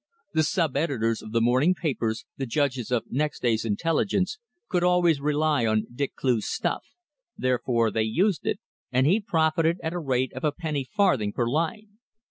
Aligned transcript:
The 0.33 0.41
sub 0.41 0.75
editors 0.75 1.21
of 1.21 1.31
the 1.31 1.41
morning 1.41 1.75
papers, 1.75 2.25
the 2.35 2.47
judges 2.47 2.89
of 2.89 3.11
next 3.11 3.43
day's 3.43 3.63
intelligence, 3.63 4.39
could 4.67 4.83
always 4.83 5.21
rely 5.21 5.63
on 5.67 5.85
Dick 5.93 6.15
Cleugh's 6.15 6.49
"stuff," 6.49 6.83
therefore 7.37 7.91
they 7.91 8.01
used 8.01 8.47
it, 8.47 8.59
and 8.91 9.05
he 9.05 9.19
profited 9.21 9.79
at 9.83 9.91
the 9.91 9.99
rate 9.99 10.33
of 10.33 10.43
a 10.43 10.51
penny 10.51 10.87
farthing 10.91 11.33
per 11.33 11.45
line. 11.47 11.99